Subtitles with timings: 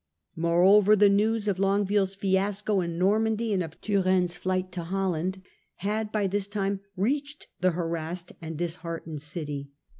[0.35, 5.43] Moreover, the news of Longueville's fiasco in Normandy and of Turenne's flight to Holland
[5.75, 9.69] had by this time reached the harassed and disheartened *„city.